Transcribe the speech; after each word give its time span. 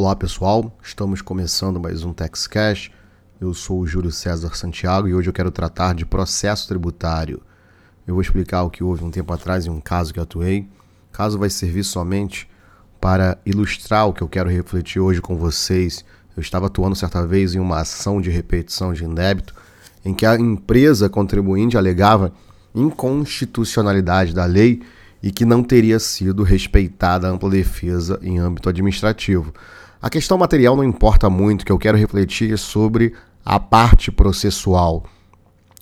Olá 0.00 0.14
pessoal, 0.14 0.72
estamos 0.80 1.20
começando 1.20 1.80
mais 1.80 2.04
um 2.04 2.12
TexCash. 2.12 2.92
Eu 3.40 3.52
sou 3.52 3.80
o 3.80 3.86
Júlio 3.86 4.12
César 4.12 4.54
Santiago 4.54 5.08
e 5.08 5.12
hoje 5.12 5.28
eu 5.28 5.32
quero 5.32 5.50
tratar 5.50 5.92
de 5.92 6.06
processo 6.06 6.68
tributário. 6.68 7.42
Eu 8.06 8.14
vou 8.14 8.22
explicar 8.22 8.62
o 8.62 8.70
que 8.70 8.84
houve 8.84 9.02
um 9.02 9.10
tempo 9.10 9.32
atrás 9.32 9.66
em 9.66 9.70
um 9.70 9.80
caso 9.80 10.14
que 10.14 10.20
atuei. 10.20 10.68
O 11.08 11.12
caso 11.12 11.36
vai 11.36 11.50
servir 11.50 11.82
somente 11.82 12.48
para 13.00 13.38
ilustrar 13.44 14.06
o 14.06 14.12
que 14.12 14.22
eu 14.22 14.28
quero 14.28 14.48
refletir 14.48 15.00
hoje 15.00 15.20
com 15.20 15.36
vocês. 15.36 16.04
Eu 16.36 16.42
estava 16.42 16.66
atuando 16.66 16.94
certa 16.94 17.26
vez 17.26 17.56
em 17.56 17.58
uma 17.58 17.80
ação 17.80 18.20
de 18.20 18.30
repetição 18.30 18.92
de 18.92 19.04
indébito 19.04 19.52
em 20.04 20.14
que 20.14 20.24
a 20.24 20.36
empresa 20.36 21.08
contribuinte 21.08 21.76
alegava 21.76 22.32
inconstitucionalidade 22.72 24.32
da 24.32 24.44
lei 24.44 24.80
e 25.20 25.32
que 25.32 25.44
não 25.44 25.60
teria 25.60 25.98
sido 25.98 26.44
respeitada 26.44 27.26
a 27.26 27.30
ampla 27.32 27.50
defesa 27.50 28.20
em 28.22 28.38
âmbito 28.38 28.68
administrativo. 28.68 29.52
A 30.00 30.08
questão 30.08 30.38
material 30.38 30.76
não 30.76 30.84
importa 30.84 31.28
muito, 31.28 31.66
que 31.66 31.72
eu 31.72 31.78
quero 31.78 31.98
refletir 31.98 32.56
sobre 32.56 33.14
a 33.44 33.58
parte 33.58 34.12
processual. 34.12 35.04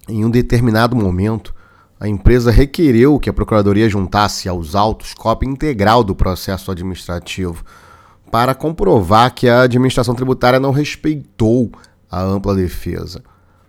Em 0.09 0.25
um 0.25 0.31
determinado 0.31 0.97
momento, 0.97 1.55
a 2.01 2.09
empresa 2.09 2.51
requereu 2.51 3.19
que 3.19 3.29
a 3.29 3.33
Procuradoria 3.33 3.89
juntasse 3.89 4.49
aos 4.49 4.75
autos 4.75 5.13
cópia 5.13 5.49
integral 5.49 6.03
do 6.03 6.15
processo 6.15 6.71
administrativo 6.71 7.65
para 8.31 8.55
comprovar 8.55 9.35
que 9.35 9.49
a 9.49 9.63
administração 9.63 10.15
tributária 10.15 10.61
não 10.61 10.71
respeitou 10.71 11.71
a 12.11 12.23
ampla 12.23 12.55
defesa. 12.55 13.23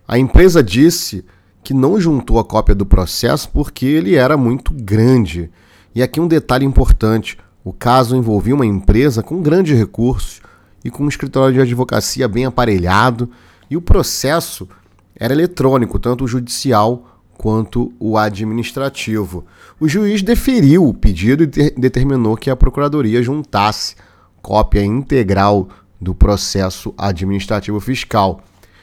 A 0.06 0.18
empresa 0.18 0.62
disse 0.62 1.24
que 1.62 1.74
não 1.74 2.00
juntou 2.00 2.38
a 2.38 2.44
cópia 2.44 2.74
do 2.74 2.86
processo 2.86 3.50
porque 3.50 3.84
ele 3.84 4.14
era 4.14 4.36
muito 4.36 4.72
grande. 4.72 5.50
E 5.94 6.02
aqui 6.02 6.20
um 6.20 6.28
detalhe 6.28 6.64
importante: 6.64 7.36
o 7.68 7.72
caso 7.74 8.16
envolvia 8.16 8.54
uma 8.54 8.64
empresa 8.64 9.22
com 9.22 9.42
grandes 9.42 9.76
recursos 9.76 10.40
e 10.82 10.90
com 10.90 11.04
um 11.04 11.08
escritório 11.08 11.52
de 11.52 11.60
advocacia 11.60 12.26
bem 12.26 12.46
aparelhado, 12.46 13.28
e 13.68 13.76
o 13.76 13.82
processo 13.82 14.66
era 15.14 15.34
eletrônico, 15.34 15.98
tanto 15.98 16.24
o 16.24 16.28
judicial 16.28 17.20
quanto 17.36 17.92
o 18.00 18.16
administrativo. 18.16 19.44
O 19.78 19.86
juiz 19.86 20.22
deferiu 20.22 20.88
o 20.88 20.94
pedido 20.94 21.42
e 21.42 21.46
de 21.46 21.70
determinou 21.72 22.38
que 22.38 22.48
a 22.48 22.56
procuradoria 22.56 23.22
juntasse 23.22 23.96
cópia 24.40 24.82
integral 24.82 25.68
do 26.00 26.14
processo 26.14 26.94
administrativo 26.96 27.78
fiscal. 27.80 28.40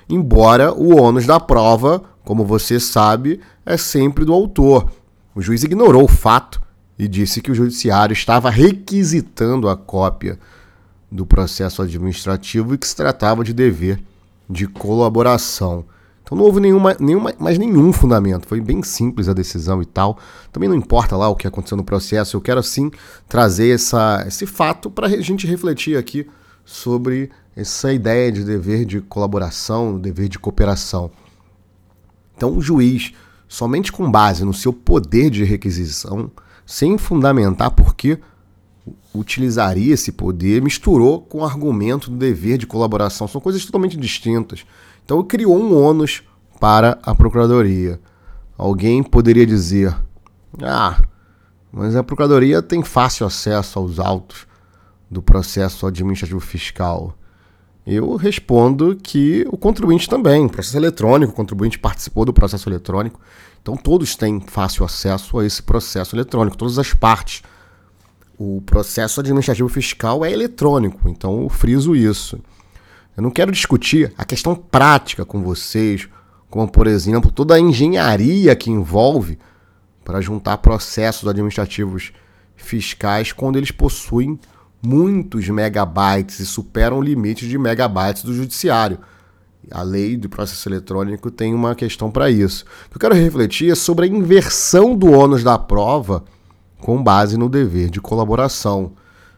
Embora 0.07 0.71
o 0.71 0.95
ônus 1.01 1.25
da 1.25 1.39
prova, 1.39 2.03
como 2.23 2.45
você 2.45 2.79
sabe, 2.79 3.39
é 3.65 3.77
sempre 3.77 4.23
do 4.23 4.33
autor. 4.33 4.91
O 5.33 5.41
juiz 5.41 5.63
ignorou 5.63 6.03
o 6.03 6.07
fato 6.07 6.61
e 6.97 7.07
disse 7.07 7.41
que 7.41 7.51
o 7.51 7.55
judiciário 7.55 8.13
estava 8.13 8.49
requisitando 8.49 9.69
a 9.69 9.75
cópia 9.75 10.39
do 11.11 11.25
processo 11.25 11.81
administrativo 11.81 12.73
e 12.73 12.77
que 12.77 12.87
se 12.87 12.95
tratava 12.95 13.43
de 13.43 13.53
dever 13.53 14.01
de 14.49 14.67
colaboração. 14.67 15.85
Então 16.23 16.37
não 16.37 16.45
houve 16.45 16.59
nenhuma, 16.59 16.95
nenhuma, 16.99 17.33
mais 17.37 17.57
nenhum 17.57 17.93
fundamento. 17.93 18.47
Foi 18.47 18.59
bem 18.59 18.81
simples 18.81 19.29
a 19.29 19.33
decisão 19.33 19.81
e 19.81 19.85
tal. 19.85 20.17
Também 20.51 20.67
não 20.67 20.75
importa 20.75 21.15
lá 21.15 21.29
o 21.29 21.35
que 21.35 21.47
aconteceu 21.47 21.77
no 21.77 21.83
processo. 21.83 22.35
Eu 22.35 22.41
quero 22.41 22.63
sim 22.63 22.89
trazer 23.27 23.75
essa, 23.75 24.23
esse 24.27 24.47
fato 24.47 24.89
para 24.89 25.07
a 25.07 25.21
gente 25.21 25.45
refletir 25.45 25.97
aqui 25.97 26.27
sobre 26.65 27.29
essa 27.55 27.93
ideia 27.93 28.31
de 28.31 28.43
dever 28.43 28.85
de 28.85 29.01
colaboração, 29.01 29.99
dever 29.99 30.27
de 30.27 30.39
cooperação. 30.39 31.11
Então 32.35 32.57
o 32.57 32.61
juiz, 32.61 33.13
somente 33.47 33.91
com 33.91 34.09
base 34.09 34.43
no 34.43 34.53
seu 34.53 34.73
poder 34.73 35.29
de 35.29 35.43
requisição, 35.43 36.31
sem 36.65 36.97
fundamentar 36.97 37.71
por 37.71 37.95
que 37.95 38.19
utilizaria 39.13 39.93
esse 39.93 40.11
poder, 40.11 40.61
misturou 40.61 41.21
com 41.21 41.39
o 41.39 41.45
argumento 41.45 42.09
do 42.09 42.17
dever 42.17 42.57
de 42.57 42.67
colaboração. 42.67 43.27
São 43.27 43.39
coisas 43.39 43.65
totalmente 43.65 43.97
distintas. 43.97 44.65
Então 45.03 45.23
criou 45.23 45.57
um 45.57 45.77
ônus 45.77 46.23
para 46.59 46.97
a 47.03 47.13
Procuradoria. 47.13 47.99
Alguém 48.57 49.03
poderia 49.03 49.45
dizer: 49.45 49.95
ah, 50.61 51.01
mas 51.71 51.95
a 51.95 52.03
Procuradoria 52.03 52.61
tem 52.61 52.83
fácil 52.83 53.25
acesso 53.25 53.79
aos 53.79 53.99
autos 53.99 54.47
do 55.09 55.21
processo 55.21 55.85
administrativo 55.85 56.39
fiscal. 56.39 57.17
Eu 57.85 58.15
respondo 58.15 58.95
que 58.95 59.45
o 59.51 59.57
contribuinte 59.57 60.09
também, 60.09 60.47
processo 60.47 60.75
eletrônico, 60.75 61.31
o 61.31 61.35
contribuinte 61.35 61.77
participou 61.77 62.25
do 62.25 62.33
processo 62.33 62.67
eletrônico, 62.67 63.19
então 63.61 63.77
todos 63.77 64.15
têm 64.15 64.41
fácil 64.41 64.83
acesso 64.83 65.37
a 65.37 65.45
esse 65.45 65.61
processo 65.61 66.15
eletrônico, 66.15 66.57
todas 66.57 66.79
as 66.79 66.93
partes. 66.93 67.43
O 68.39 68.61
processo 68.65 69.19
administrativo 69.19 69.69
fiscal 69.69 70.25
é 70.25 70.31
eletrônico, 70.31 71.07
então 71.07 71.43
eu 71.43 71.49
friso 71.49 71.95
isso. 71.95 72.39
Eu 73.15 73.21
não 73.21 73.29
quero 73.29 73.51
discutir 73.51 74.11
a 74.17 74.25
questão 74.25 74.55
prática 74.55 75.23
com 75.23 75.43
vocês, 75.43 76.09
como 76.49 76.67
por 76.67 76.87
exemplo 76.87 77.31
toda 77.31 77.53
a 77.53 77.59
engenharia 77.59 78.55
que 78.55 78.71
envolve 78.71 79.37
para 80.03 80.21
juntar 80.21 80.57
processos 80.57 81.29
administrativos 81.29 82.11
fiscais 82.55 83.31
quando 83.31 83.57
eles 83.57 83.71
possuem 83.71 84.39
muitos 84.85 85.49
megabytes 85.49 86.39
e 86.39 86.45
superam 86.45 86.99
o 86.99 87.01
limite 87.01 87.47
de 87.47 87.57
megabytes 87.57 88.23
do 88.23 88.33
judiciário. 88.33 88.99
A 89.71 89.81
lei 89.81 90.15
do 90.15 90.29
processo 90.29 90.69
eletrônico 90.69 91.31
tem 91.31 91.53
uma 91.53 91.73
questão 91.73 92.11
para 92.11 92.29
isso. 92.29 92.63
O 92.85 92.89
que 92.91 92.97
eu 92.97 92.99
quero 92.99 93.15
refletir 93.15 93.71
é 93.71 93.75
sobre 93.75 94.05
a 94.05 94.09
inversão 94.09 94.95
do 94.95 95.11
ônus 95.11 95.43
da 95.43 95.57
prova 95.57 96.23
com 96.79 97.01
base 97.01 97.37
no 97.37 97.49
dever 97.49 97.89
de 97.89 97.99
colaboração. 97.99 98.93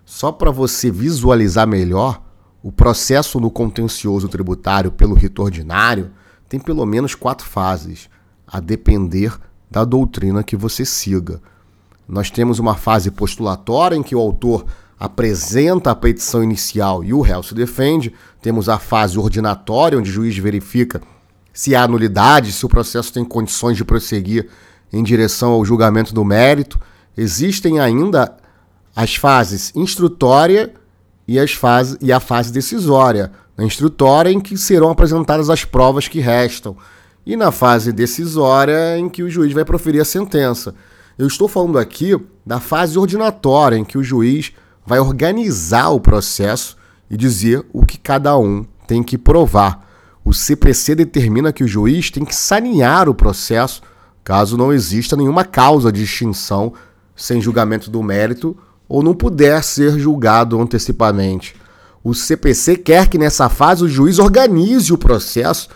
Só 0.05 0.31
para 0.31 0.51
você 0.51 0.91
visualizar 0.91 1.65
melhor, 1.65 2.21
o 2.61 2.71
processo 2.71 3.39
no 3.39 3.49
contencioso 3.49 4.27
tributário 4.27 4.91
pelo 4.91 5.15
rito 5.15 5.41
ordinário 5.41 6.11
tem 6.49 6.59
pelo 6.59 6.85
menos 6.85 7.15
quatro 7.15 7.45
fases, 7.47 8.09
a 8.45 8.59
depender 8.59 9.33
da 9.69 9.85
doutrina 9.85 10.43
que 10.43 10.55
você 10.55 10.85
siga. 10.85 11.41
Nós 12.07 12.31
temos 12.31 12.57
uma 12.57 12.75
fase 12.75 13.11
postulatória 13.11 13.95
em 13.95 14.03
que 14.03 14.15
o 14.15 14.19
autor 14.19 14.65
apresenta 14.99 15.91
a 15.91 15.95
petição 15.95 16.43
inicial 16.43 17.03
e 17.03 17.13
o 17.13 17.21
réu 17.21 17.43
se 17.43 17.53
defende. 17.53 18.13
Temos 18.41 18.67
a 18.67 18.79
fase 18.79 19.17
ordinatória, 19.17 19.97
onde 19.97 20.09
o 20.09 20.13
juiz 20.13 20.37
verifica 20.37 21.01
se 21.53 21.75
há 21.75 21.87
nulidade, 21.87 22.51
se 22.51 22.65
o 22.65 22.69
processo 22.69 23.11
tem 23.11 23.25
condições 23.25 23.77
de 23.77 23.83
prosseguir 23.83 24.47
em 24.93 25.03
direção 25.03 25.51
ao 25.51 25.65
julgamento 25.65 26.13
do 26.13 26.23
mérito. 26.23 26.79
Existem 27.17 27.79
ainda 27.79 28.37
as 28.95 29.15
fases 29.15 29.71
instrutória 29.75 30.73
e, 31.27 31.39
as 31.39 31.53
fase, 31.53 31.97
e 31.99 32.11
a 32.11 32.19
fase 32.19 32.51
decisória. 32.51 33.31
Na 33.57 33.63
instrutória, 33.63 34.31
em 34.31 34.39
que 34.39 34.55
serão 34.55 34.91
apresentadas 34.91 35.49
as 35.49 35.65
provas 35.65 36.07
que 36.07 36.19
restam, 36.19 36.77
e 37.25 37.35
na 37.35 37.51
fase 37.51 37.91
decisória, 37.91 38.97
em 38.97 39.09
que 39.09 39.23
o 39.23 39.29
juiz 39.29 39.51
vai 39.51 39.65
proferir 39.65 39.99
a 39.99 40.05
sentença. 40.05 40.75
Eu 41.17 41.25
estou 41.25 41.47
falando 41.47 41.79
aqui 41.79 42.15
da 42.45 42.59
fase 42.59 42.97
ordinatória, 42.97 43.75
em 43.75 43.83
que 43.83 43.97
o 43.97 44.03
juiz 44.03 44.53
vai 44.87 44.99
organizar 44.99 45.89
o 45.89 45.99
processo 45.99 46.77
e 47.11 47.17
dizer 47.17 47.63
o 47.73 47.85
que 47.85 47.97
cada 47.97 48.37
um 48.37 48.65
tem 48.87 49.03
que 49.03 49.17
provar. 49.17 49.85
O 50.23 50.33
CPC 50.33 50.95
determina 50.95 51.51
que 51.51 51.63
o 51.63 51.67
juiz 51.67 52.09
tem 52.09 52.23
que 52.23 52.33
sanear 52.33 53.09
o 53.09 53.13
processo 53.13 53.81
caso 54.23 54.57
não 54.57 54.73
exista 54.73 55.15
nenhuma 55.15 55.43
causa 55.43 55.91
de 55.91 56.03
extinção 56.03 56.73
sem 57.15 57.41
julgamento 57.41 57.89
do 57.89 58.01
mérito 58.01 58.57
ou 58.87 59.03
não 59.03 59.13
puder 59.13 59.61
ser 59.61 59.99
julgado 59.99 60.59
antecipadamente. 60.59 61.55
O 62.01 62.13
CPC 62.13 62.77
quer 62.77 63.09
que 63.09 63.17
nessa 63.17 63.49
fase 63.49 63.83
o 63.83 63.89
juiz 63.89 64.19
organize 64.19 64.93
o 64.93 64.97
processo 64.97 65.67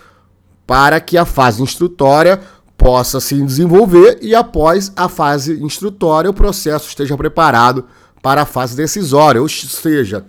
para 0.65 0.99
que 1.01 1.17
a 1.17 1.25
fase 1.25 1.61
instrutória 1.61 2.39
possa 2.77 3.19
se 3.19 3.35
desenvolver 3.41 4.19
e 4.21 4.33
após 4.33 4.91
a 4.95 5.09
fase 5.09 5.61
instrutória 5.61 6.29
o 6.29 6.33
processo 6.33 6.87
esteja 6.87 7.17
preparado 7.17 7.85
para 8.21 8.43
a 8.43 8.45
fase 8.45 8.75
decisória, 8.75 9.41
ou 9.41 9.49
seja, 9.49 10.25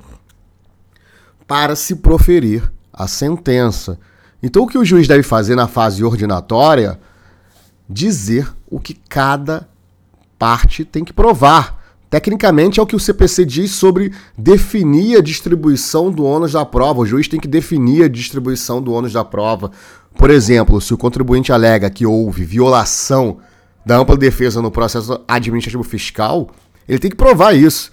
para 1.46 1.76
se 1.76 1.96
proferir 1.96 2.70
a 2.92 3.06
sentença. 3.06 3.98
Então, 4.42 4.62
o 4.62 4.66
que 4.66 4.78
o 4.78 4.84
juiz 4.84 5.06
deve 5.06 5.22
fazer 5.22 5.54
na 5.54 5.68
fase 5.68 6.02
ordinatória? 6.02 6.98
Dizer 7.88 8.48
o 8.70 8.80
que 8.80 8.94
cada 8.94 9.68
parte 10.38 10.84
tem 10.84 11.04
que 11.04 11.12
provar. 11.12 11.80
Tecnicamente, 12.10 12.80
é 12.80 12.82
o 12.82 12.86
que 12.86 12.96
o 12.96 13.00
CPC 13.00 13.44
diz 13.44 13.70
sobre 13.70 14.12
definir 14.36 15.18
a 15.18 15.22
distribuição 15.22 16.10
do 16.10 16.24
ônus 16.24 16.52
da 16.52 16.64
prova. 16.64 17.00
O 17.00 17.06
juiz 17.06 17.28
tem 17.28 17.40
que 17.40 17.48
definir 17.48 18.04
a 18.04 18.08
distribuição 18.08 18.82
do 18.82 18.92
ônus 18.92 19.12
da 19.12 19.24
prova. 19.24 19.70
Por 20.16 20.30
exemplo, 20.30 20.80
se 20.80 20.92
o 20.92 20.98
contribuinte 20.98 21.52
alega 21.52 21.88
que 21.88 22.04
houve 22.04 22.44
violação 22.44 23.38
da 23.84 23.96
ampla 23.96 24.16
defesa 24.16 24.60
no 24.60 24.70
processo 24.70 25.20
administrativo 25.26 25.82
fiscal, 25.82 26.50
ele 26.88 26.98
tem 26.98 27.10
que 27.10 27.16
provar 27.16 27.54
isso. 27.54 27.90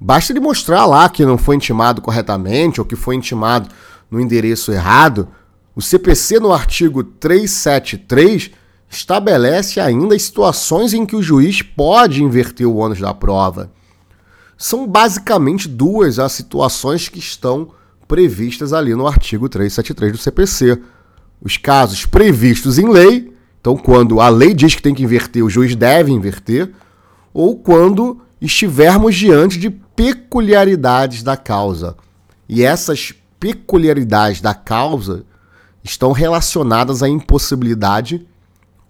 Basta 0.00 0.32
ele 0.32 0.40
mostrar 0.40 0.86
lá 0.86 1.08
que 1.08 1.26
não 1.26 1.36
foi 1.36 1.56
intimado 1.56 2.00
corretamente 2.00 2.80
ou 2.80 2.86
que 2.86 2.96
foi 2.96 3.14
intimado 3.14 3.68
no 4.10 4.20
endereço 4.20 4.72
errado. 4.72 5.28
O 5.74 5.82
CPC, 5.82 6.40
no 6.40 6.52
artigo 6.52 7.04
373, 7.04 8.50
estabelece 8.88 9.78
ainda 9.78 10.14
as 10.14 10.22
situações 10.22 10.92
em 10.92 11.06
que 11.06 11.14
o 11.14 11.22
juiz 11.22 11.62
pode 11.62 12.22
inverter 12.24 12.66
o 12.66 12.76
ônus 12.76 12.98
da 12.98 13.14
prova. 13.14 13.70
são 14.58 14.86
basicamente 14.86 15.66
duas 15.66 16.18
as 16.18 16.32
situações 16.32 17.08
que 17.08 17.18
estão 17.18 17.70
previstas 18.06 18.74
ali 18.74 18.94
no 18.94 19.06
artigo 19.06 19.48
373 19.48 20.12
do 20.12 20.18
CPC. 20.18 20.78
Os 21.40 21.56
casos 21.56 22.04
previstos 22.04 22.78
em 22.78 22.90
lei, 22.90 23.32
então 23.58 23.76
quando 23.76 24.20
a 24.20 24.28
lei 24.28 24.52
diz 24.52 24.74
que 24.74 24.82
tem 24.82 24.94
que 24.94 25.04
inverter, 25.04 25.42
o 25.42 25.48
juiz 25.48 25.74
deve 25.74 26.10
inverter, 26.10 26.70
ou 27.32 27.56
quando 27.56 28.20
estivermos 28.40 29.14
diante 29.14 29.58
de 29.58 29.70
peculiaridades 29.70 31.22
da 31.22 31.36
causa. 31.36 31.96
E 32.48 32.62
essas 32.62 33.12
peculiaridades 33.38 34.40
da 34.40 34.54
causa 34.54 35.24
estão 35.82 36.12
relacionadas 36.12 37.02
à 37.02 37.08
impossibilidade 37.08 38.26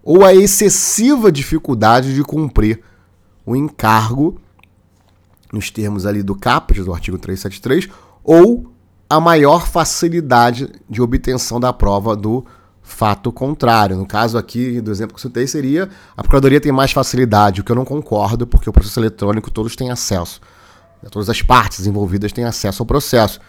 ou 0.02 0.24
à 0.24 0.34
excessiva 0.34 1.30
dificuldade 1.30 2.14
de 2.14 2.22
cumprir 2.22 2.80
o 3.44 3.54
encargo 3.54 4.40
nos 5.52 5.70
termos 5.70 6.06
ali 6.06 6.22
do 6.22 6.34
caput 6.34 6.82
do 6.82 6.92
artigo 6.92 7.18
373 7.18 7.88
ou 8.22 8.72
a 9.08 9.20
maior 9.20 9.66
facilidade 9.66 10.68
de 10.88 11.02
obtenção 11.02 11.58
da 11.58 11.72
prova 11.72 12.14
do 12.14 12.46
fato 12.90 13.32
contrário. 13.32 13.96
No 13.96 14.06
caso 14.06 14.36
aqui 14.36 14.80
do 14.80 14.90
exemplo 14.90 15.14
que 15.14 15.18
eu 15.18 15.30
citei 15.30 15.46
seria 15.46 15.88
a 16.16 16.22
procuradoria 16.22 16.60
tem 16.60 16.72
mais 16.72 16.92
facilidade, 16.92 17.60
o 17.60 17.64
que 17.64 17.72
eu 17.72 17.76
não 17.76 17.84
concordo, 17.84 18.46
porque 18.46 18.68
o 18.68 18.72
processo 18.72 19.00
eletrônico 19.00 19.50
todos 19.50 19.76
têm 19.76 19.90
acesso. 19.90 20.40
Todas 21.10 21.30
as 21.30 21.40
partes 21.40 21.86
envolvidas 21.86 22.32
têm 22.32 22.44
acesso 22.44 22.82
ao 22.82 22.86
processo. 22.86 23.40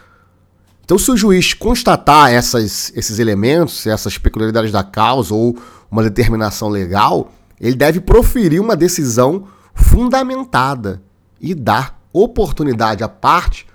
Então, 0.84 0.98
se 0.98 1.10
o 1.10 1.16
juiz 1.16 1.52
constatar 1.54 2.32
essas, 2.32 2.90
esses 2.96 3.18
elementos, 3.18 3.86
essas 3.86 4.16
peculiaridades 4.18 4.72
da 4.72 4.82
causa 4.82 5.34
ou 5.34 5.56
uma 5.90 6.02
determinação 6.02 6.68
legal, 6.68 7.30
ele 7.60 7.76
deve 7.76 8.00
proferir 8.00 8.60
uma 8.60 8.74
decisão 8.74 9.46
fundamentada 9.74 11.02
e 11.40 11.54
dar 11.54 12.00
oportunidade 12.12 13.04
à 13.04 13.08
parte 13.08 13.66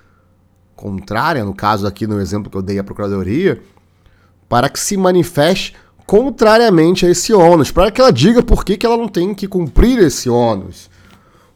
contrária, 0.76 1.44
no 1.44 1.54
caso 1.54 1.86
aqui 1.86 2.06
no 2.06 2.20
exemplo 2.20 2.50
que 2.50 2.56
eu 2.56 2.62
dei 2.62 2.78
à 2.78 2.84
Procuradoria, 2.84 3.60
para 4.48 4.68
que 4.68 4.80
se 4.80 4.96
manifeste 4.96 5.74
contrariamente 6.06 7.04
a 7.04 7.10
esse 7.10 7.34
ônus, 7.34 7.70
para 7.70 7.90
que 7.90 8.00
ela 8.00 8.10
diga 8.10 8.42
por 8.42 8.64
que, 8.64 8.76
que 8.76 8.86
ela 8.86 8.96
não 8.96 9.08
tem 9.08 9.34
que 9.34 9.46
cumprir 9.46 9.98
esse 9.98 10.30
ônus. 10.30 10.88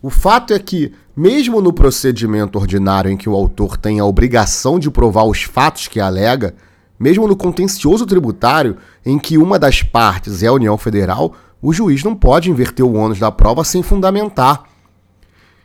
O 0.02 0.10
fato 0.10 0.52
é 0.52 0.58
que, 0.58 0.92
mesmo 1.16 1.62
no 1.62 1.72
procedimento 1.72 2.58
ordinário 2.58 3.10
em 3.10 3.16
que 3.16 3.28
o 3.28 3.34
autor 3.34 3.76
tem 3.78 3.98
a 3.98 4.04
obrigação 4.04 4.78
de 4.78 4.90
provar 4.90 5.24
os 5.24 5.42
fatos 5.42 5.88
que 5.88 6.00
alega, 6.00 6.54
mesmo 6.98 7.26
no 7.26 7.34
contencioso 7.34 8.04
tributário, 8.04 8.76
em 9.06 9.18
que 9.18 9.38
uma 9.38 9.58
das 9.58 9.82
partes 9.82 10.42
é 10.42 10.48
a 10.48 10.52
União 10.52 10.76
Federal, 10.76 11.34
o 11.62 11.72
juiz 11.72 12.04
não 12.04 12.14
pode 12.14 12.50
inverter 12.50 12.84
o 12.84 12.94
ônus 12.94 13.18
da 13.18 13.30
prova 13.30 13.64
sem 13.64 13.82
fundamentar. 13.82 14.64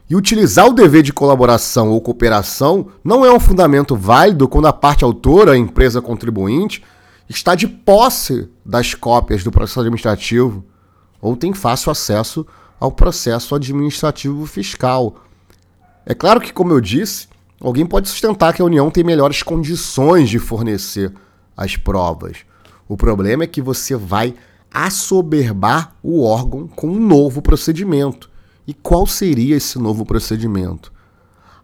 E 0.10 0.16
utilizar 0.16 0.66
o 0.66 0.74
dever 0.74 1.04
de 1.04 1.12
colaboração 1.12 1.90
ou 1.90 2.00
cooperação 2.00 2.88
não 3.04 3.26
é 3.26 3.32
um 3.34 3.40
fundamento 3.40 3.96
válido 3.96 4.48
quando 4.48 4.68
a 4.68 4.74
parte 4.74 5.04
autora, 5.04 5.52
a 5.52 5.58
empresa 5.58 6.02
contribuinte, 6.02 6.82
está 7.30 7.56
de 7.56 7.68
posse 7.68 8.50
das 8.66 8.94
cópias 8.94 9.44
do 9.44 9.52
processo 9.52 9.82
administrativo 9.82 10.64
ou 11.22 11.36
tem 11.36 11.54
fácil 11.54 11.92
acesso 11.92 12.46
ao 12.80 12.92
processo 12.92 13.56
administrativo 13.56 14.46
fiscal. 14.46 15.16
É 16.06 16.14
claro 16.14 16.40
que, 16.40 16.54
como 16.54 16.72
eu 16.72 16.80
disse, 16.80 17.28
alguém 17.60 17.86
pode 17.86 18.08
sustentar 18.08 18.54
que 18.54 18.62
a 18.62 18.66
União 18.66 18.90
tem 18.90 19.04
melhores 19.04 19.44
condições 19.44 20.30
de 20.30 20.40
fornecer 20.40 21.14
as 21.56 21.76
provas. 21.76 22.38
O 22.88 22.96
problema 22.96 23.44
é 23.44 23.48
que 23.48 23.62
você 23.62 23.96
vai 23.96 24.34
assoberbar 24.72 25.96
o 26.04 26.24
órgão 26.24 26.68
com 26.68 26.88
um 26.88 27.00
novo 27.00 27.42
procedimento. 27.42 28.30
E 28.66 28.74
qual 28.74 29.08
seria 29.08 29.56
esse 29.56 29.80
novo 29.80 30.06
procedimento? 30.06 30.92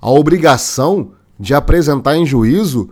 A 0.01 0.09
obrigação 0.09 1.11
de 1.39 1.53
apresentar 1.53 2.17
em 2.17 2.25
juízo 2.25 2.89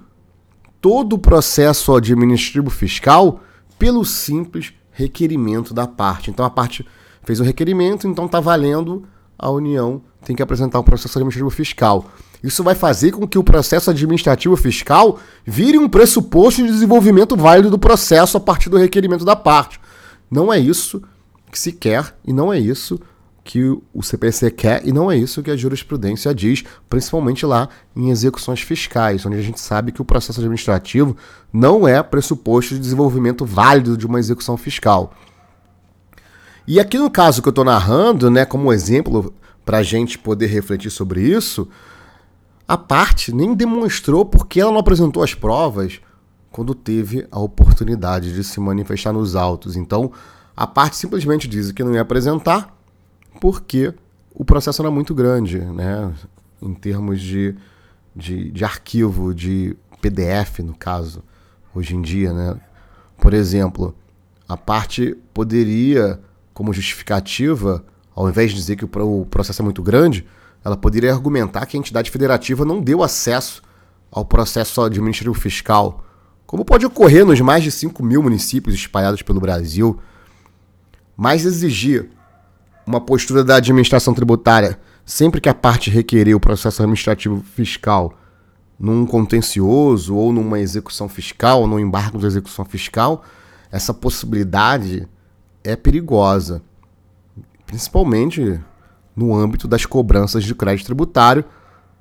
todo 0.81 1.13
o 1.13 1.19
processo 1.19 1.95
administrativo 1.95 2.69
fiscal 2.69 3.39
pelo 3.78 4.04
simples 4.04 4.74
requerimento 4.92 5.74
da 5.74 5.88
parte. 5.88 6.30
Então 6.30 6.44
a 6.44 6.50
parte 6.50 6.86
fez 7.24 7.39
o 7.39 7.44
requerimento, 7.44 8.07
então 8.07 8.25
está 8.25 8.39
valendo, 8.39 9.04
a 9.38 9.50
União 9.50 10.01
tem 10.25 10.36
que 10.36 10.42
apresentar 10.42 10.80
o 10.80 10.81
um 10.81 10.86
processo 10.86 11.18
administrativo 11.18 11.50
fiscal. 11.50 12.06
Isso 12.44 12.63
vai 12.63 12.74
fazer 12.74 13.12
com 13.12 13.28
que 13.28 13.38
o 13.38 13.44
processo 13.44 13.92
administrativo 13.92 14.57
fiscal 14.57 15.19
vire 15.45 15.78
um 15.78 15.88
pressuposto 15.88 16.63
de 16.63 16.72
desenvolvimento 16.72 17.36
válido 17.36 17.69
do 17.69 17.78
processo 17.78 18.36
a 18.36 18.39
partir 18.39 18.69
do 18.69 18.78
requerimento 18.78 19.24
da 19.24 19.36
parte. 19.36 19.80
Não 20.30 20.51
é 20.51 20.57
isso 20.60 21.01
que 21.51 21.60
se 21.60 21.72
quer 21.72 22.16
e 22.25 22.33
não 22.33 22.51
é 22.51 22.57
isso 22.57 23.00
que 23.44 23.62
o 23.94 24.04
CPC 24.04 24.52
quer 24.52 24.86
e 24.86 24.92
não 24.92 25.12
é 25.12 25.18
isso 25.18 25.42
que 25.42 25.50
a 25.50 25.58
jurisprudência 25.58 26.34
diz, 26.34 26.64
principalmente 26.90 27.46
lá 27.46 27.70
em 27.96 28.10
execuções 28.10 28.62
fiscais, 28.62 29.26
onde 29.26 29.38
a 29.38 29.42
gente 29.42 29.60
sabe 29.60 29.92
que 29.92 30.02
o 30.02 30.06
processo 30.06 30.40
administrativo 30.40 31.18
não 31.52 31.88
é 31.88 32.02
pressuposto 32.04 32.76
de 32.76 32.80
desenvolvimento 32.80 33.46
válido 33.46 33.98
de 33.98 34.06
uma 34.06 34.20
execução 34.20 34.58
fiscal. 34.58 35.14
E 36.68 36.80
aqui 36.80 36.98
no 37.00 37.10
caso 37.10 37.42
que 37.42 37.48
eu 37.48 37.52
estou 37.52 37.66
narrando, 37.66 38.30
né, 38.30 38.46
como 38.46 38.72
exemplo 38.72 39.34
para 39.66 39.80
a 39.80 39.84
gente 39.84 40.20
poder 40.20 40.48
refletir 40.48 40.92
sobre 40.92 41.22
isso, 41.22 41.68
a 42.68 42.78
parte 42.78 43.34
nem 43.34 43.56
demonstrou 43.56 44.24
porque 44.24 44.62
ela 44.62 44.72
não 44.72 44.80
apresentou 44.80 45.24
as 45.24 45.34
provas 45.34 46.00
quando 46.52 46.76
teve 46.76 47.28
a 47.32 47.40
oportunidade 47.40 48.34
de 48.34 48.44
se 48.44 48.60
manifestar 48.60 49.12
nos 49.12 49.36
autos. 49.36 49.76
Então, 49.76 50.12
a 50.56 50.68
parte 50.68 50.96
simplesmente 50.96 51.48
diz 51.48 51.72
que 51.72 51.84
não 51.84 51.94
ia 51.94 52.02
apresentar 52.02 52.81
porque 53.42 53.92
o 54.36 54.46
processo 54.46 54.84
era 54.84 54.92
muito 54.92 55.16
grande, 55.16 55.58
né? 55.60 56.14
Em 56.62 56.76
termos 56.76 57.20
de, 57.20 57.56
de, 58.16 58.52
de 58.52 58.64
arquivo, 58.64 59.34
de 59.34 59.76
PDF, 60.00 60.60
no 60.60 60.76
caso, 60.76 61.24
hoje 61.74 61.96
em 61.96 62.02
dia, 62.04 62.32
né? 62.32 62.56
Por 63.18 63.34
exemplo, 63.34 63.96
a 64.48 64.56
parte 64.56 65.18
poderia 65.34 66.20
como 66.54 66.72
justificativa, 66.72 67.84
ao 68.16 68.30
invés 68.30 68.52
de 68.52 68.58
dizer 68.58 68.76
que 68.76 68.86
o 68.86 69.26
processo 69.26 69.64
é 69.64 69.66
muito 69.66 69.82
grande, 69.82 70.24
ela 70.64 70.78
poderia 70.78 71.12
argumentar 71.12 71.66
que 71.66 71.76
a 71.76 71.80
entidade 71.80 72.12
federativa 72.12 72.64
não 72.64 72.80
deu 72.80 73.02
acesso 73.02 73.64
ao 74.12 74.24
processo 74.24 74.82
administrativo 74.82 75.34
fiscal, 75.34 76.06
como 76.46 76.64
pode 76.64 76.86
ocorrer 76.86 77.26
nos 77.26 77.42
mais 77.42 77.64
de 77.64 77.72
5 77.72 78.04
mil 78.04 78.22
municípios 78.22 78.76
espalhados 78.76 79.24
pelo 79.24 79.40
Brasil, 79.40 80.00
mas 81.18 81.44
exigir 81.44 82.12
uma 82.92 83.02
postura 83.02 83.44
da 83.44 83.56
administração 83.56 84.14
tributária 84.14 84.78
sempre 85.06 85.42
que 85.42 85.50
a 85.50 85.54
parte 85.54 85.90
requerer 85.90 86.36
o 86.36 86.40
processo 86.40 86.82
administrativo 86.82 87.44
fiscal 87.56 88.14
num 88.78 89.06
contencioso 89.06 90.16
ou 90.16 90.33
numa 90.33 90.60
execução 90.60 91.07
fiscal, 91.07 91.62
ou 91.62 91.68
num 91.68 91.80
embargo 91.80 92.18
de 92.18 92.26
execução 92.26 92.66
fiscal, 92.66 93.24
essa 93.71 93.94
possibilidade 93.94 95.07
é 95.64 95.76
perigosa, 95.76 96.64
principalmente 97.66 98.60
no 99.16 99.36
âmbito 99.36 99.68
das 99.68 99.86
cobranças 99.86 100.44
de 100.44 100.56
crédito 100.56 100.88
tributário, 100.88 101.45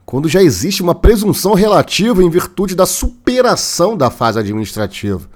quando 0.07 0.29
já 0.29 0.43
existe 0.43 0.83
uma 0.83 0.95
presunção 0.95 1.55
relativa 1.55 2.25
em 2.25 2.31
virtude 2.31 2.75
da 2.75 2.87
superação 2.87 3.97
da 3.97 4.11
fase 4.11 4.39
administrativa. 4.39 5.29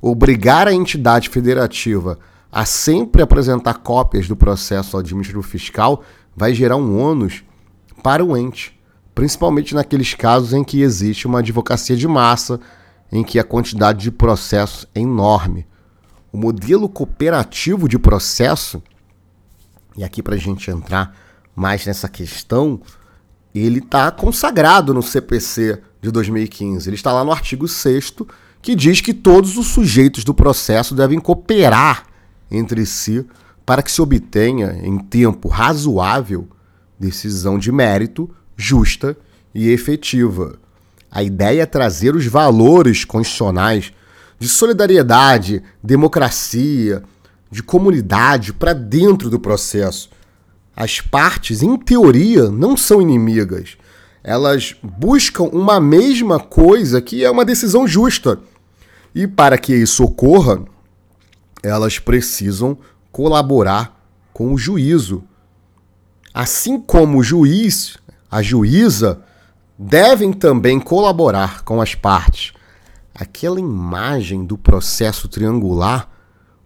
Obrigar 0.00 0.66
a 0.66 0.72
entidade 0.72 1.28
federativa 1.28 2.18
a 2.52 2.64
sempre 2.64 3.22
apresentar 3.22 3.74
cópias 3.74 4.26
do 4.26 4.36
processo 4.36 4.96
administrativo 4.96 5.42
fiscal 5.42 6.02
vai 6.36 6.52
gerar 6.52 6.76
um 6.76 6.98
ônus 6.98 7.44
para 8.02 8.24
o 8.24 8.36
ente, 8.36 8.78
principalmente 9.14 9.74
naqueles 9.74 10.14
casos 10.14 10.52
em 10.52 10.64
que 10.64 10.80
existe 10.80 11.26
uma 11.26 11.40
advocacia 11.40 11.96
de 11.96 12.08
massa, 12.08 12.58
em 13.12 13.22
que 13.22 13.38
a 13.38 13.44
quantidade 13.44 14.00
de 14.00 14.10
processos 14.10 14.86
é 14.94 15.00
enorme. 15.00 15.66
O 16.32 16.38
modelo 16.38 16.88
cooperativo 16.88 17.88
de 17.88 17.98
processo, 17.98 18.82
e 19.96 20.04
aqui 20.04 20.22
para 20.22 20.34
a 20.34 20.38
gente 20.38 20.70
entrar 20.70 21.14
mais 21.54 21.84
nessa 21.84 22.08
questão, 22.08 22.80
ele 23.54 23.80
está 23.80 24.10
consagrado 24.10 24.94
no 24.94 25.02
CPC 25.02 25.82
de 26.00 26.10
2015. 26.10 26.88
Ele 26.88 26.96
está 26.96 27.12
lá 27.12 27.24
no 27.24 27.32
artigo 27.32 27.66
6 27.66 28.14
que 28.62 28.74
diz 28.74 29.00
que 29.00 29.12
todos 29.12 29.56
os 29.56 29.66
sujeitos 29.66 30.22
do 30.22 30.32
processo 30.32 30.94
devem 30.94 31.18
cooperar 31.18 32.09
entre 32.50 32.84
si 32.84 33.24
para 33.64 33.82
que 33.82 33.92
se 33.92 34.02
obtenha, 34.02 34.80
em 34.82 34.98
tempo 34.98 35.48
razoável, 35.48 36.48
decisão 36.98 37.58
de 37.58 37.70
mérito 37.70 38.28
justa 38.56 39.16
e 39.54 39.68
efetiva. 39.68 40.58
A 41.10 41.22
ideia 41.22 41.62
é 41.62 41.66
trazer 41.66 42.14
os 42.14 42.26
valores 42.26 43.04
constitucionais 43.04 43.92
de 44.38 44.48
solidariedade, 44.48 45.62
democracia, 45.82 47.02
de 47.50 47.62
comunidade 47.62 48.52
para 48.52 48.72
dentro 48.72 49.28
do 49.28 49.40
processo. 49.40 50.10
As 50.74 51.00
partes, 51.00 51.62
em 51.62 51.76
teoria, 51.76 52.48
não 52.48 52.76
são 52.76 53.02
inimigas. 53.02 53.76
Elas 54.22 54.74
buscam 54.82 55.44
uma 55.44 55.80
mesma 55.80 56.38
coisa 56.38 57.00
que 57.00 57.24
é 57.24 57.30
uma 57.30 57.44
decisão 57.44 57.86
justa. 57.86 58.38
E 59.14 59.26
para 59.26 59.58
que 59.58 59.74
isso 59.74 60.04
ocorra, 60.04 60.62
elas 61.62 61.98
precisam 61.98 62.78
colaborar 63.12 64.00
com 64.32 64.52
o 64.52 64.58
juízo. 64.58 65.24
Assim 66.32 66.80
como 66.80 67.18
o 67.18 67.22
juiz, 67.22 67.98
a 68.30 68.42
juíza 68.42 69.22
devem 69.78 70.32
também 70.32 70.78
colaborar 70.78 71.62
com 71.62 71.80
as 71.80 71.94
partes. 71.94 72.52
Aquela 73.14 73.58
imagem 73.58 74.44
do 74.44 74.56
processo 74.56 75.28
triangular, 75.28 76.08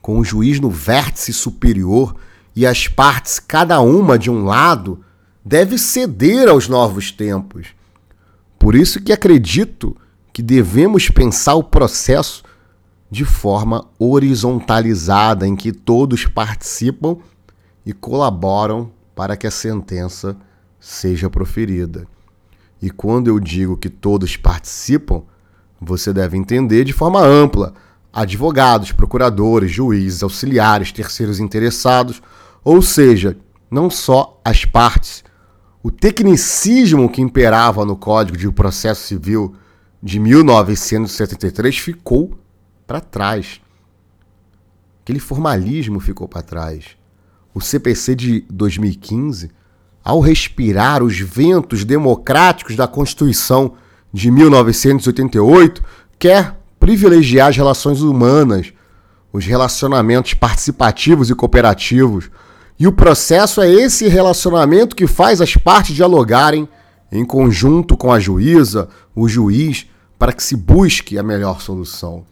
com 0.02 0.18
o 0.18 0.24
juiz 0.24 0.60
no 0.60 0.70
vértice 0.70 1.32
superior 1.32 2.14
e 2.54 2.66
as 2.66 2.86
partes, 2.86 3.38
cada 3.38 3.80
uma 3.80 4.18
de 4.18 4.30
um 4.30 4.44
lado, 4.44 5.02
deve 5.44 5.78
ceder 5.78 6.48
aos 6.48 6.68
novos 6.68 7.10
tempos. 7.10 7.68
Por 8.58 8.74
isso 8.74 9.00
que 9.00 9.12
acredito 9.12 9.96
que 10.32 10.42
devemos 10.42 11.08
pensar 11.08 11.54
o 11.54 11.62
processo 11.62 12.42
de 13.14 13.24
forma 13.24 13.86
horizontalizada, 13.96 15.46
em 15.46 15.54
que 15.54 15.70
todos 15.70 16.26
participam 16.26 17.18
e 17.86 17.92
colaboram 17.92 18.90
para 19.14 19.36
que 19.36 19.46
a 19.46 19.52
sentença 19.52 20.36
seja 20.80 21.30
proferida. 21.30 22.08
E 22.82 22.90
quando 22.90 23.28
eu 23.28 23.38
digo 23.38 23.76
que 23.76 23.88
todos 23.88 24.36
participam, 24.36 25.22
você 25.80 26.12
deve 26.12 26.36
entender 26.36 26.82
de 26.82 26.92
forma 26.92 27.20
ampla: 27.20 27.72
advogados, 28.12 28.90
procuradores, 28.90 29.70
juízes, 29.70 30.24
auxiliares, 30.24 30.90
terceiros 30.90 31.38
interessados, 31.38 32.20
ou 32.64 32.82
seja, 32.82 33.36
não 33.70 33.88
só 33.88 34.40
as 34.44 34.64
partes. 34.64 35.22
O 35.84 35.90
tecnicismo 35.92 37.08
que 37.08 37.22
imperava 37.22 37.84
no 37.84 37.94
Código 37.94 38.36
de 38.36 38.50
Processo 38.50 39.06
Civil 39.06 39.54
de 40.02 40.18
1973 40.18 41.78
ficou 41.78 42.43
para 42.86 43.00
trás. 43.00 43.60
Aquele 45.02 45.18
formalismo 45.18 46.00
ficou 46.00 46.28
para 46.28 46.42
trás. 46.42 46.96
O 47.52 47.60
CPC 47.60 48.14
de 48.14 48.40
2015 48.50 49.50
ao 50.04 50.20
respirar 50.20 51.02
os 51.02 51.18
ventos 51.18 51.82
democráticos 51.82 52.76
da 52.76 52.86
Constituição 52.86 53.72
de 54.12 54.30
1988, 54.30 55.82
quer 56.18 56.54
privilegiar 56.78 57.48
as 57.48 57.56
relações 57.56 58.02
humanas, 58.02 58.72
os 59.32 59.46
relacionamentos 59.46 60.34
participativos 60.34 61.30
e 61.30 61.34
cooperativos. 61.34 62.30
E 62.78 62.86
o 62.86 62.92
processo 62.92 63.62
é 63.62 63.70
esse 63.70 64.06
relacionamento 64.06 64.94
que 64.94 65.06
faz 65.06 65.40
as 65.40 65.56
partes 65.56 65.96
dialogarem 65.96 66.68
em 67.10 67.24
conjunto 67.24 67.96
com 67.96 68.12
a 68.12 68.20
juíza, 68.20 68.88
o 69.14 69.26
juiz, 69.26 69.86
para 70.18 70.32
que 70.32 70.42
se 70.42 70.54
busque 70.54 71.18
a 71.18 71.22
melhor 71.22 71.60
solução. 71.62 72.24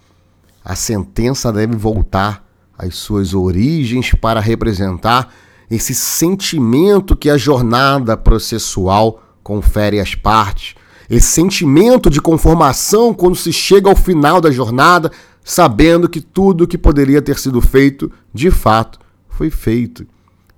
A 0.64 0.74
sentença 0.74 1.52
deve 1.52 1.76
voltar 1.76 2.44
às 2.78 2.94
suas 2.96 3.34
origens 3.34 4.12
para 4.12 4.40
representar 4.40 5.32
esse 5.70 5.94
sentimento 5.94 7.16
que 7.16 7.30
a 7.30 7.38
jornada 7.38 8.16
processual 8.16 9.22
confere 9.42 9.98
às 9.98 10.14
partes, 10.14 10.74
esse 11.08 11.26
sentimento 11.28 12.08
de 12.08 12.20
conformação 12.20 13.12
quando 13.12 13.36
se 13.36 13.52
chega 13.52 13.88
ao 13.88 13.96
final 13.96 14.40
da 14.40 14.50
jornada, 14.50 15.10
sabendo 15.44 16.08
que 16.08 16.20
tudo 16.20 16.66
que 16.66 16.78
poderia 16.78 17.20
ter 17.20 17.38
sido 17.38 17.60
feito, 17.60 18.10
de 18.32 18.50
fato, 18.50 18.98
foi 19.28 19.50
feito. 19.50 20.06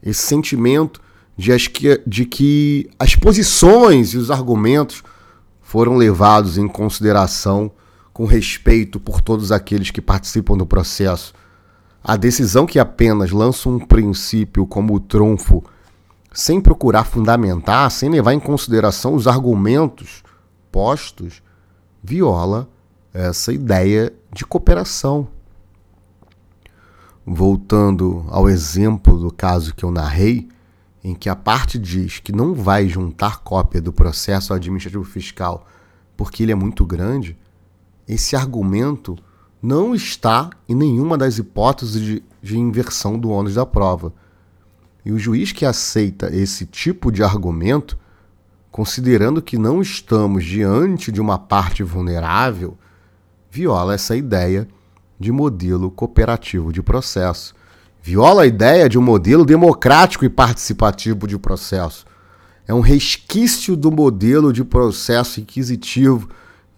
Esse 0.02 0.23
sentimento 0.23 1.00
de, 1.37 1.52
as 1.52 1.66
que, 1.66 2.00
de 2.06 2.25
que 2.25 2.88
as 2.99 3.16
posições 3.16 4.11
e 4.11 4.18
os 4.18 4.30
argumentos 4.30 5.02
foram 5.62 5.96
levados 5.96 6.58
em 6.58 6.68
consideração 6.68 7.73
com 8.14 8.25
respeito 8.25 8.99
por 8.99 9.21
todos 9.21 9.52
aqueles 9.52 9.90
que 9.90 10.00
participam 10.00 10.56
do 10.56 10.64
processo 10.64 11.35
a 12.06 12.16
decisão 12.16 12.66
que 12.66 12.78
apenas 12.78 13.30
lança 13.30 13.66
um 13.66 13.78
princípio 13.78 14.66
como 14.66 15.00
trunfo, 15.00 15.64
sem 16.35 16.61
procurar 16.61 17.04
fundamentar, 17.04 17.90
sem 17.90 18.11
levar 18.11 18.35
em 18.35 18.40
consideração 18.40 19.14
os 19.14 19.26
argumentos 19.26 20.23
postos, 20.71 21.42
viola 22.02 22.68
essa 23.12 23.54
ideia 23.54 24.12
de 24.30 24.44
cooperação. 24.44 25.28
Voltando 27.25 28.26
ao 28.28 28.50
exemplo 28.50 29.18
do 29.18 29.33
caso 29.33 29.75
que 29.75 29.83
eu 29.83 29.90
narrei, 29.90 30.47
em 31.02 31.14
que 31.14 31.30
a 31.30 31.37
parte 31.37 31.78
diz 31.78 32.18
que 32.18 32.33
não 32.33 32.52
vai 32.52 32.87
juntar 32.87 33.40
cópia 33.42 33.80
do 33.80 33.94
processo 33.94 34.52
administrativo 34.52 35.04
fiscal 35.04 35.66
porque 36.16 36.42
ele 36.42 36.52
é 36.52 36.54
muito 36.54 36.85
grande, 36.85 37.37
esse 38.06 38.37
argumento 38.37 39.16
não 39.62 39.94
está 39.94 40.50
em 40.68 40.75
nenhuma 40.75 41.16
das 41.16 41.38
hipóteses 41.38 42.00
de, 42.00 42.23
de 42.42 42.58
inversão 42.58 43.18
do 43.18 43.30
ônus 43.30 43.54
da 43.54 43.64
prova. 43.64 44.12
E 45.04 45.11
o 45.11 45.18
juiz 45.18 45.52
que 45.52 45.64
aceita 45.64 46.34
esse 46.34 46.66
tipo 46.66 47.11
de 47.11 47.23
argumento, 47.23 47.99
considerando 48.70 49.40
que 49.40 49.56
não 49.56 49.80
estamos 49.80 50.44
diante 50.44 51.11
de 51.11 51.20
uma 51.20 51.38
parte 51.38 51.82
vulnerável, 51.82 52.76
viola 53.50 53.94
essa 53.94 54.16
ideia 54.16 54.68
de 55.18 55.32
modelo 55.32 55.90
cooperativo 55.90 56.73
de 56.73 56.82
processo. 56.82 57.54
Viola 58.02 58.42
a 58.42 58.46
ideia 58.46 58.87
de 58.87 58.99
um 58.99 59.02
modelo 59.02 59.46
democrático 59.46 60.26
e 60.26 60.28
participativo 60.28 61.26
de 61.26 61.38
processo. 61.38 62.04
É 62.66 62.75
um 62.75 62.80
resquício 62.80 63.76
do 63.76 63.90
modelo 63.90 64.52
de 64.52 64.62
processo 64.62 65.40
inquisitivo 65.40 66.28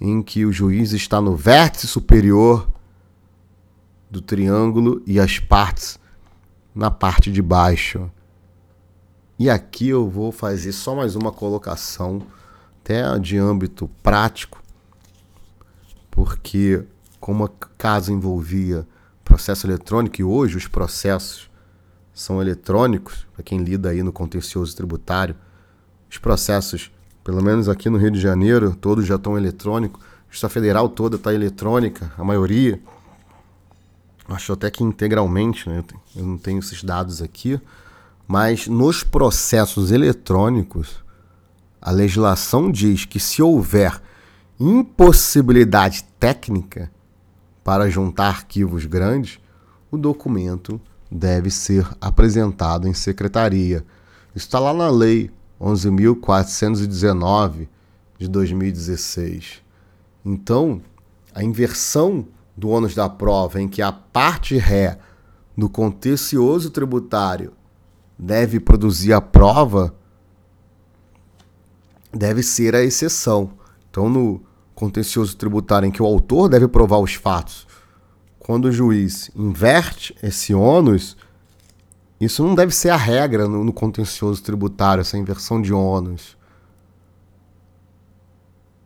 em 0.01 0.23
que 0.23 0.45
o 0.45 0.53
juiz 0.53 0.93
está 0.93 1.21
no 1.21 1.35
vértice 1.35 1.87
superior 1.87 2.69
do 4.11 4.21
triângulo 4.21 5.03
e 5.07 5.19
as 5.19 5.39
partes 5.39 5.99
na 6.75 6.91
parte 6.91 7.33
de 7.33 7.41
baixo. 7.41 8.11
E 9.39 9.51
aqui 9.51 9.89
eu 9.89 10.09
vou 10.09 10.33
fazer 10.33 10.73
só 10.73 10.95
mais 10.95 11.15
uma 11.17 11.33
colocação, 11.33 12.23
até 12.81 13.19
de 13.19 13.37
âmbito 13.37 13.89
prático, 14.03 14.63
porque 16.11 16.85
como 17.21 17.45
o 17.45 17.49
caso 17.77 18.13
envolvia 18.13 18.87
processo 19.27 19.67
eletrônico 19.67 20.21
e 20.21 20.25
hoje 20.25 20.57
os 20.57 20.69
processos 20.69 21.51
são 22.15 22.41
eletrônicos, 22.41 23.27
para 23.35 23.43
quem 23.43 23.59
lida 23.59 23.91
aí 23.91 24.03
no 24.03 24.13
contencioso 24.13 24.75
tributário, 24.75 25.37
os 26.09 26.17
processos, 26.17 26.91
pelo 27.27 27.43
menos 27.43 27.69
aqui 27.69 27.91
no 27.91 27.99
Rio 27.99 28.13
de 28.13 28.21
Janeiro, 28.21 28.77
todos 28.81 29.05
já 29.05 29.17
estão 29.17 29.37
eletrônicos, 29.37 30.01
Justiça 30.31 30.49
Federal 30.49 30.89
toda 30.89 31.17
está 31.17 31.35
eletrônica, 31.35 32.13
a 32.17 32.23
maioria. 32.23 32.81
Acho 34.29 34.53
até 34.53 34.71
que 34.71 34.85
integralmente, 34.85 35.69
né? 35.69 35.83
eu 36.15 36.25
não 36.25 36.39
tenho 36.39 36.61
esses 36.61 36.85
dados 36.85 37.21
aqui, 37.21 37.61
mas 38.29 38.69
nos 38.69 39.03
processos 39.03 39.91
eletrônicos, 39.91 41.03
a 41.83 41.91
legislação 41.91 42.71
diz 42.71 43.05
que 43.05 43.19
se 43.19 43.43
houver 43.43 44.01
impossibilidade 44.61 46.05
técnica 46.21 46.93
para 47.65 47.91
juntar 47.91 48.29
arquivos 48.29 48.87
grandes, 48.87 49.41
o 49.91 49.99
documento 49.99 50.81
deve 51.11 51.51
ser 51.51 51.89
apresentado 52.01 52.87
em 52.87 52.95
secretaria. 52.95 53.85
Está 54.33 54.61
lá 54.61 54.73
na 54.73 54.89
Lei 54.89 55.29
11.419 55.61 57.69
de 58.19 58.29
2016. 58.29 59.63
Então, 60.25 60.81
a 61.35 61.43
inversão 61.43 62.27
do 62.57 62.71
ônus 62.71 62.95
da 62.95 63.09
prova 63.09 63.61
em 63.61 63.69
que 63.69 63.83
a 63.83 63.93
parte 63.93 64.57
ré 64.57 64.99
do 65.57 65.69
contencioso 65.69 66.71
tributário 66.71 67.53
deve 68.19 68.59
produzir 68.59 69.13
a 69.13 69.21
prova 69.21 69.95
deve 72.13 72.43
ser 72.43 72.75
a 72.75 72.83
exceção. 72.83 73.51
Então, 73.91 74.09
no 74.09 74.41
contencioso 74.75 75.37
tributário 75.37 75.87
em 75.87 75.91
que 75.91 76.03
o 76.03 76.07
autor 76.07 76.49
deve 76.49 76.69
provar 76.69 76.99
os 76.99 77.15
fatos, 77.15 77.67
quando 78.39 78.67
o 78.67 78.73
juiz 78.73 79.31
inverte 79.35 80.15
esse 80.23 80.55
ônus, 80.55 81.17
isso 82.21 82.43
não 82.43 82.55
deve 82.55 82.75
ser 82.75 82.91
a 82.91 82.97
regra 82.97 83.47
no, 83.47 83.63
no 83.63 83.73
contencioso 83.73 84.43
tributário, 84.43 85.01
essa 85.01 85.19
inversão 85.19 85.61
de 85.61 85.73
ônus. 85.73 86.37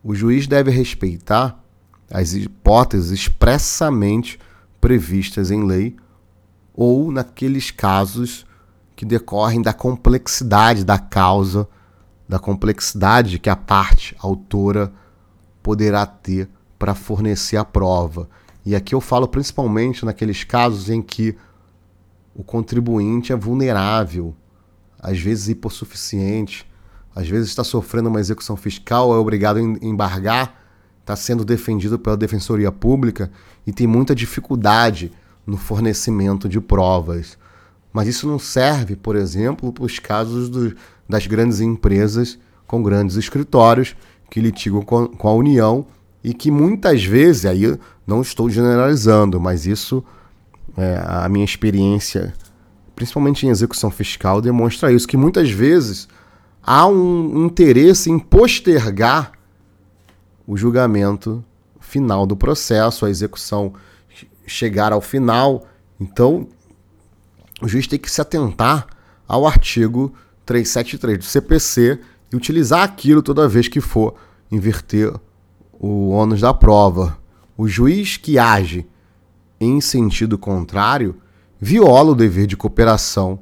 O 0.03 0.13
juiz 0.13 0.47
deve 0.47 0.71
respeitar 0.71 1.63
as 2.11 2.33
hipóteses 2.33 3.11
expressamente 3.11 4.39
previstas 4.81 5.51
em 5.51 5.63
lei 5.63 5.95
ou 6.73 7.11
naqueles 7.11 7.71
casos 7.71 8.45
que 8.95 9.05
decorrem 9.05 9.61
da 9.61 9.73
complexidade 9.73 10.83
da 10.83 10.99
causa, 10.99 11.67
da 12.27 12.37
complexidade 12.39 13.39
que 13.39 13.49
a 13.49 13.55
parte 13.55 14.15
autora 14.19 14.91
poderá 15.63 16.05
ter 16.05 16.49
para 16.77 16.95
fornecer 16.95 17.57
a 17.57 17.63
prova. 17.63 18.29
E 18.65 18.75
aqui 18.75 18.93
eu 18.93 19.01
falo 19.01 19.27
principalmente 19.27 20.03
naqueles 20.03 20.43
casos 20.43 20.89
em 20.89 21.01
que 21.01 21.37
o 22.35 22.43
contribuinte 22.43 23.33
é 23.33 23.35
vulnerável, 23.35 24.35
às 24.99 25.19
vezes 25.19 25.49
hipossuficiente, 25.49 26.69
às 27.15 27.27
vezes 27.27 27.49
está 27.49 27.63
sofrendo 27.63 28.09
uma 28.09 28.19
execução 28.19 28.55
fiscal, 28.55 29.13
é 29.13 29.17
obrigado 29.17 29.57
a 29.57 29.61
embargar 29.61 30.61
está 31.01 31.15
sendo 31.15 31.43
defendido 31.43 31.99
pela 31.99 32.15
Defensoria 32.15 32.71
Pública 32.71 33.31
e 33.65 33.71
tem 33.71 33.85
muita 33.85 34.15
dificuldade 34.15 35.11
no 35.45 35.57
fornecimento 35.57 36.47
de 36.47 36.61
provas. 36.61 37.37
Mas 37.91 38.07
isso 38.07 38.27
não 38.27 38.39
serve, 38.39 38.95
por 38.95 39.15
exemplo, 39.15 39.73
para 39.73 39.83
os 39.83 39.99
casos 39.99 40.49
do, 40.49 40.75
das 41.09 41.27
grandes 41.27 41.59
empresas 41.59 42.39
com 42.65 42.81
grandes 42.81 43.17
escritórios 43.17 43.95
que 44.29 44.39
litigam 44.39 44.81
com, 44.81 45.07
com 45.07 45.27
a 45.27 45.33
União 45.33 45.85
e 46.23 46.33
que 46.33 46.49
muitas 46.49 47.03
vezes, 47.03 47.45
aí 47.45 47.77
não 48.07 48.21
estou 48.21 48.49
generalizando, 48.49 49.39
mas 49.39 49.65
isso 49.65 50.03
é, 50.77 51.01
a 51.05 51.27
minha 51.29 51.45
experiência, 51.45 52.33
principalmente 52.95 53.45
em 53.45 53.49
execução 53.49 53.91
fiscal, 53.91 54.41
demonstra 54.41 54.91
isso, 54.91 55.07
que 55.07 55.17
muitas 55.17 55.49
vezes 55.49 56.07
há 56.63 56.87
um 56.87 57.45
interesse 57.45 58.09
em 58.09 58.19
postergar 58.19 59.31
o 60.47 60.55
julgamento 60.57 61.43
final 61.79 62.25
do 62.25 62.35
processo, 62.35 63.05
a 63.05 63.09
execução 63.09 63.73
chegar 64.45 64.91
ao 64.91 65.01
final. 65.01 65.65
Então, 65.99 66.47
o 67.61 67.67
juiz 67.67 67.87
tem 67.87 67.99
que 67.99 68.09
se 68.09 68.21
atentar 68.21 68.87
ao 69.27 69.45
artigo 69.47 70.13
373 70.45 71.17
do 71.17 71.23
CPC 71.23 71.99
e 72.31 72.35
utilizar 72.35 72.83
aquilo 72.83 73.21
toda 73.21 73.47
vez 73.47 73.67
que 73.67 73.81
for 73.81 74.15
inverter 74.51 75.13
o 75.73 76.09
ônus 76.09 76.41
da 76.41 76.53
prova. 76.53 77.17
O 77.57 77.67
juiz 77.67 78.17
que 78.17 78.37
age 78.37 78.87
em 79.61 79.79
sentido 79.79 80.39
contrário 80.39 81.15
viola 81.59 82.11
o 82.11 82.15
dever 82.15 82.47
de 82.47 82.57
cooperação 82.57 83.39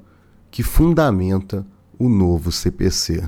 que 0.51 0.61
fundamenta 0.61 1.65
o 1.97 2.09
novo 2.09 2.51
CPC. 2.51 3.23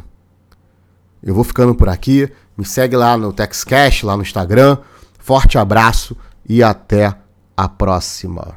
Eu 1.24 1.34
vou 1.34 1.46
ficando 1.46 1.74
por 1.74 1.88
aqui. 1.88 2.30
Me 2.58 2.66
segue 2.66 2.98
lá 2.98 3.18
no 3.18 3.32
TexCash, 3.32 4.04
lá 4.04 4.18
no 4.18 4.24
Instagram. 4.24 4.78
Forte 5.18 5.58
abraço 5.58 6.18
e 6.48 6.62
até 6.62 7.16
a 7.56 7.70
próxima. 7.70 8.56